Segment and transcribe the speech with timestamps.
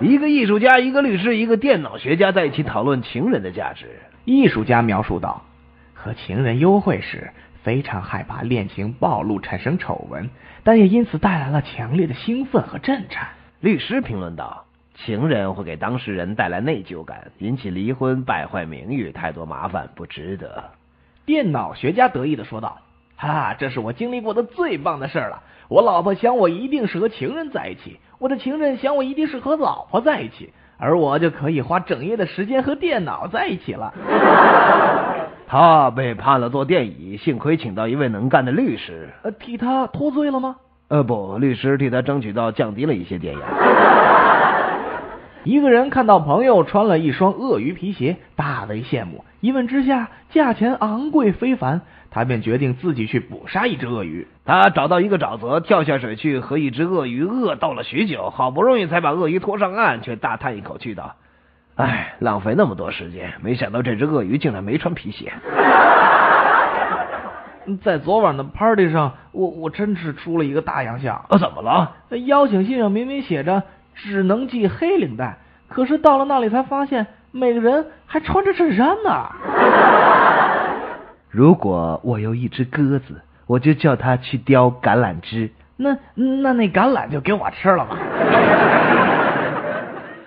[0.00, 3.98] 一个艺术家，一个律师，一个电脑学家在一起讨论情人的价值。
[4.24, 5.42] 艺术家描述道
[5.92, 7.32] ：“和情人幽会时，
[7.64, 10.30] 非常害怕恋情暴露产生丑闻，
[10.62, 13.26] 但也因此带来了强烈的兴奋和震颤。”
[13.58, 20.70] 律师评论道：“情人会给当事人带来内疚感，引起离婚，败坏名誉，太多麻烦，不值得。”
[21.26, 22.78] 电脑学家得意的说道
[23.18, 25.42] ：“哈，这是我经历过的最棒的事了。
[25.68, 33.92] 我老婆想我一定是和情人在一起，我的情人想我一定是和老婆在一起，而我就可以花整夜的时间和电脑在一起了。
[35.46, 39.08] ”他被判了做电椅，幸亏请到一位能干的律师。
[39.22, 40.56] 呃，替他脱罪了吗？
[40.88, 43.40] 呃，不，律师替他争取到降低了一些电压。
[45.44, 49.24] 一个人看到朋友穿了一双鳄鱼皮鞋，大为羡慕。
[49.40, 54.26] 一问之下，价钱昂贵非凡，他便决定自己去捕杀一只鳄鱼。
[54.44, 61.14] 他找到一个沼泽，跳下水去和一只鳄鱼恶斗了许久，好不容易才把鳄鱼拖上岸，却大叹一口气道
[61.76, 65.32] ：“哎，浪费那么多时间，没想到这只鳄鱼竟然没穿皮鞋。”
[67.82, 71.14] 在昨晚的 party 上，我我真是出了一个大洋相。
[71.28, 71.96] 啊，怎么了？
[72.26, 73.62] 邀请信上明明写着
[73.98, 75.36] 只能系黑领带，
[75.68, 79.30] 可是到了那里才发现，每个人还穿着衬衫呢。
[81.28, 85.50] 如果我有一只鸽子，我就叫它去叼橄榄枝。
[85.76, 87.96] 那那那橄榄就给我吃了吧。